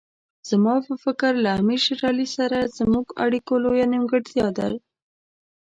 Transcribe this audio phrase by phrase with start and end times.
[0.49, 4.67] زما په فکر له امیر شېر علي سره زموږ اړیکو لویه نیمګړتیا ده.